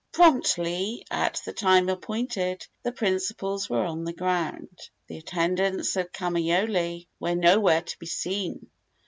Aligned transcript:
Promptly 0.13 1.05
at 1.11 1.43
the 1.45 1.53
time 1.53 1.87
appointed 1.87 2.65
the 2.81 2.91
principals 2.91 3.69
were 3.69 3.85
on 3.85 4.03
the 4.03 4.13
ground. 4.13 4.79
The 5.05 5.19
attendants 5.19 5.95
of 5.95 6.11
Kamaiole 6.11 7.05
were 7.19 7.35
nowhere 7.35 7.81
to 7.83 7.99
be 7.99 8.07
seen. 8.07 8.71